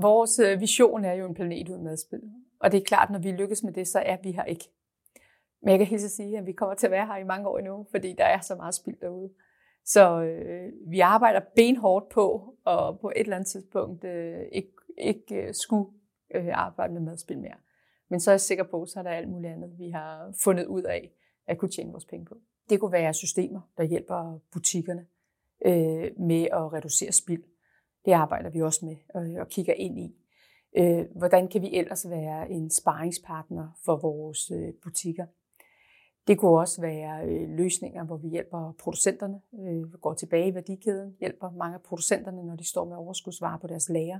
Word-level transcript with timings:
Vores 0.00 0.38
øh, 0.38 0.60
vision 0.60 1.04
er 1.04 1.12
jo 1.12 1.26
en 1.26 1.34
planet 1.34 1.68
uden 1.68 1.84
madspil. 1.84 2.22
Og 2.60 2.72
det 2.72 2.80
er 2.80 2.84
klart, 2.84 3.10
når 3.10 3.18
vi 3.18 3.32
lykkes 3.32 3.62
med 3.62 3.72
det, 3.72 3.88
så 3.88 3.98
er 3.98 4.16
vi 4.22 4.30
her 4.30 4.44
ikke. 4.44 4.64
Men 5.62 5.70
jeg 5.70 5.78
kan 5.78 5.86
helt 5.86 6.10
sige, 6.10 6.38
at 6.38 6.46
vi 6.46 6.52
kommer 6.52 6.74
til 6.74 6.86
at 6.86 6.90
være 6.90 7.06
her 7.06 7.16
i 7.16 7.24
mange 7.24 7.48
år 7.48 7.58
endnu, 7.58 7.86
fordi 7.90 8.12
der 8.12 8.24
er 8.24 8.40
så 8.40 8.54
meget 8.54 8.74
spild 8.74 8.96
derude. 9.00 9.30
Så 9.84 10.22
øh, 10.22 10.72
vi 10.86 11.00
arbejder 11.00 11.40
benhårdt 11.56 12.08
på, 12.08 12.54
og 12.64 12.98
på 13.00 13.08
et 13.08 13.20
eller 13.20 13.36
andet 13.36 13.46
tidspunkt 13.46 14.04
øh, 14.04 14.42
ikke, 14.52 14.72
ikke 14.98 15.34
øh, 15.34 15.54
skulle 15.54 15.90
øh, 16.34 16.48
arbejde 16.52 16.92
med 16.92 17.00
madspil 17.00 17.38
mere. 17.38 17.56
Men 18.08 18.20
så 18.20 18.30
er 18.30 18.32
jeg 18.32 18.40
sikker 18.40 18.64
på, 18.64 18.86
så 18.86 18.98
er 18.98 19.02
der 19.02 19.10
alt 19.10 19.28
muligt 19.28 19.52
andet, 19.52 19.78
vi 19.78 19.90
har 19.90 20.32
fundet 20.44 20.66
ud 20.66 20.82
af 20.82 21.12
at 21.46 21.58
kunne 21.58 21.70
tjene 21.70 21.90
vores 21.90 22.04
penge 22.04 22.26
på. 22.26 22.38
Det 22.70 22.80
kunne 22.80 22.92
være 22.92 23.14
systemer, 23.14 23.60
der 23.76 23.84
hjælper 23.84 24.38
butikkerne 24.52 25.06
øh, 25.64 26.20
med 26.20 26.48
at 26.52 26.72
reducere 26.72 27.12
spild. 27.12 27.42
Det 28.06 28.12
arbejder 28.12 28.50
vi 28.50 28.62
også 28.62 28.86
med 28.86 28.96
øh, 29.16 29.40
og 29.40 29.48
kigger 29.48 29.74
ind 29.74 29.98
i. 29.98 30.16
Øh, 30.76 31.06
hvordan 31.16 31.48
kan 31.48 31.62
vi 31.62 31.76
ellers 31.76 32.10
være 32.10 32.50
en 32.50 32.70
sparringspartner 32.70 33.78
for 33.84 33.96
vores 33.96 34.50
øh, 34.50 34.72
butikker? 34.82 35.26
Det 36.26 36.38
kunne 36.38 36.60
også 36.60 36.80
være 36.80 37.46
løsninger, 37.46 38.04
hvor 38.04 38.16
vi 38.16 38.28
hjælper 38.28 38.72
producenterne, 38.78 39.40
vi 39.92 39.98
går 40.00 40.14
tilbage 40.14 40.48
i 40.48 40.54
værdikæden, 40.54 41.16
hjælper 41.20 41.50
mange 41.50 41.74
af 41.74 41.82
producenterne, 41.82 42.42
når 42.46 42.56
de 42.56 42.68
står 42.68 42.84
med 42.84 42.96
overskudsvarer 42.96 43.58
på 43.58 43.66
deres 43.66 43.88
lager. 43.88 44.18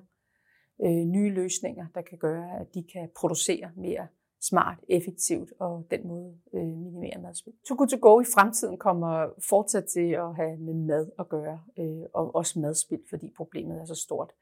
Nye 1.04 1.30
løsninger, 1.30 1.86
der 1.94 2.02
kan 2.02 2.18
gøre, 2.18 2.60
at 2.60 2.74
de 2.74 2.84
kan 2.92 3.08
producere 3.16 3.70
mere 3.76 4.06
smart, 4.42 4.78
effektivt 4.88 5.52
og 5.60 5.86
den 5.90 6.08
måde 6.08 6.34
øh, 6.54 6.66
minimere 6.66 7.22
madspild. 7.22 7.54
To 7.68 7.74
Good 7.78 7.88
To 7.88 7.96
Go 8.00 8.20
i 8.20 8.24
fremtiden 8.34 8.78
kommer 8.78 9.28
fortsat 9.48 9.84
til 9.84 10.10
at 10.10 10.34
have 10.36 10.56
med 10.58 10.74
mad 10.74 11.10
at 11.18 11.28
gøre, 11.28 11.60
øh, 11.78 12.02
og 12.14 12.34
også 12.34 12.60
madspild, 12.60 13.02
fordi 13.10 13.32
problemet 13.36 13.80
er 13.80 13.84
så 13.84 13.94
stort. 13.94 14.32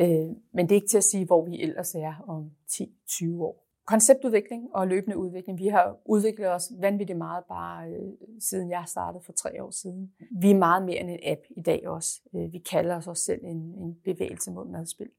Øh, 0.00 0.28
men 0.54 0.68
det 0.68 0.70
er 0.70 0.74
ikke 0.74 0.88
til 0.88 0.98
at 0.98 1.04
sige, 1.04 1.26
hvor 1.26 1.44
vi 1.44 1.62
ellers 1.62 1.94
er 1.94 2.24
om 2.28 2.50
10-20 2.70 3.42
år. 3.42 3.64
Konceptudvikling 3.86 4.68
og 4.74 4.88
løbende 4.88 5.18
udvikling. 5.18 5.58
Vi 5.58 5.66
har 5.66 5.96
udviklet 6.04 6.48
os 6.48 6.72
vanvittigt 6.80 7.18
meget 7.18 7.44
bare 7.48 7.90
øh, 7.90 8.12
siden 8.40 8.70
jeg 8.70 8.84
startede 8.86 9.22
for 9.24 9.32
tre 9.32 9.62
år 9.62 9.70
siden. 9.70 10.12
Vi 10.40 10.50
er 10.50 10.58
meget 10.58 10.84
mere 10.84 11.00
end 11.00 11.10
en 11.10 11.18
app 11.22 11.40
i 11.56 11.62
dag 11.62 11.88
også. 11.88 12.10
Øh, 12.34 12.52
vi 12.52 12.58
kalder 12.58 12.96
os 12.96 13.06
også 13.06 13.24
selv 13.24 13.40
en, 13.44 13.56
en 13.56 13.96
bevægelse 14.04 14.50
mod 14.50 14.68
madspil. 14.68 15.10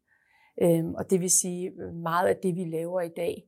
Øh, 0.61 0.85
og 0.85 1.09
det 1.09 1.21
vil 1.21 1.29
sige, 1.29 1.71
øh, 1.79 1.95
meget 1.95 2.27
af 2.27 2.35
det 2.43 2.55
vi 2.55 2.63
laver 2.63 3.01
i 3.01 3.09
dag, 3.09 3.43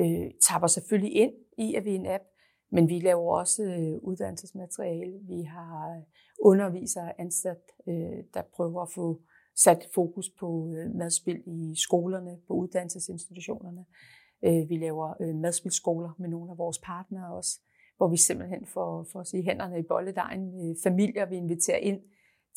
øh, 0.00 0.30
tapper 0.42 0.68
selvfølgelig 0.68 1.16
ind 1.16 1.32
i, 1.58 1.74
at 1.74 1.84
vi 1.84 1.90
er 1.90 1.94
en 1.94 2.06
app, 2.06 2.24
men 2.70 2.88
vi 2.88 2.98
laver 2.98 3.38
også 3.38 3.62
øh, 3.62 3.98
uddannelsesmateriale. 4.02 5.18
Vi 5.22 5.42
har 5.42 5.96
øh, 5.96 6.02
undervisere 6.40 7.20
ansat, 7.20 7.60
øh, 7.88 8.24
der 8.34 8.42
prøver 8.56 8.82
at 8.82 8.92
få 8.94 9.22
sat 9.56 9.88
fokus 9.94 10.30
på 10.40 10.72
øh, 10.76 10.94
madspil 10.94 11.42
i 11.46 11.74
skolerne, 11.76 12.38
på 12.48 12.54
uddannelsesinstitutionerne. 12.54 13.84
Øh, 14.44 14.68
vi 14.68 14.76
laver 14.76 15.14
øh, 15.20 15.34
madspilskoler 15.34 16.10
med 16.18 16.28
nogle 16.28 16.50
af 16.50 16.58
vores 16.58 16.78
partnere 16.78 17.34
også, 17.34 17.60
hvor 17.96 18.08
vi 18.08 18.16
simpelthen 18.16 18.66
får, 18.66 19.06
får 19.12 19.20
at 19.20 19.26
sige, 19.26 19.42
hænderne 19.42 19.78
i 19.78 19.82
bolledejen. 19.82 20.70
Øh, 20.70 20.76
familier, 20.82 21.26
vi 21.26 21.36
inviterer 21.36 21.78
ind 21.78 22.00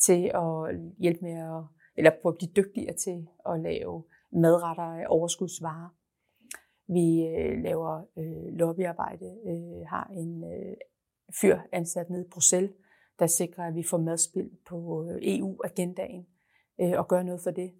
til 0.00 0.30
at 0.34 0.80
hjælpe 0.98 1.20
med 1.22 1.32
at, 1.32 1.62
eller 1.96 2.10
på 2.22 2.28
at 2.28 2.34
blive 2.38 2.52
dygtigere 2.56 2.96
til 2.96 3.28
at 3.48 3.60
lave 3.60 4.04
madretter 4.32 4.82
af 4.82 5.04
overskudsvarer. 5.08 5.88
Vi 6.88 7.26
øh, 7.26 7.62
laver 7.62 8.02
øh, 8.18 8.58
lobbyarbejde, 8.58 9.36
øh, 9.46 9.86
har 9.86 10.10
en 10.16 10.44
øh, 10.44 10.76
fyr 11.40 11.58
ansat 11.72 12.10
nede 12.10 12.24
i 12.24 12.28
Bruxelles, 12.30 12.72
der 13.18 13.26
sikrer, 13.26 13.64
at 13.64 13.74
vi 13.74 13.82
får 13.82 13.98
madspil 13.98 14.50
på 14.68 15.08
øh, 15.10 15.18
EU-agendaen 15.22 16.26
øh, 16.80 16.92
og 16.98 17.08
gør 17.08 17.22
noget 17.22 17.40
for 17.42 17.50
det. 17.50 17.72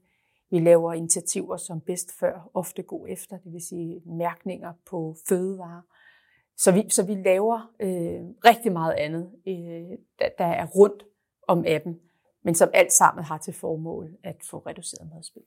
Vi 0.51 0.59
laver 0.59 0.93
initiativer 0.93 1.57
som 1.57 1.81
bedst 1.81 2.19
før, 2.21 2.51
ofte 2.55 2.83
god 2.83 3.07
efter, 3.09 3.39
det 3.39 3.53
vil 3.53 3.61
sige 3.61 4.03
mærkninger 4.07 4.73
på 4.87 5.17
fødevarer. 5.29 5.83
Så 6.57 6.73
vi, 6.73 6.91
så 6.91 7.07
vi 7.07 7.15
laver 7.15 7.75
øh, 7.81 8.21
rigtig 8.45 8.73
meget 8.73 8.93
andet, 8.93 9.31
øh, 9.47 9.99
der, 10.19 10.29
der 10.39 10.45
er 10.45 10.67
rundt 10.67 11.05
om 11.49 11.65
appen, 11.67 12.01
men 12.43 12.55
som 12.55 12.71
alt 12.75 12.93
sammen 12.93 13.25
har 13.25 13.39
til 13.39 13.55
formål 13.55 14.17
at 14.23 14.37
få 14.51 14.59
reduceret 14.59 15.11
madspil. 15.15 15.43